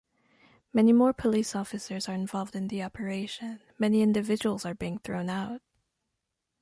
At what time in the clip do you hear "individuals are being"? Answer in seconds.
4.01-4.97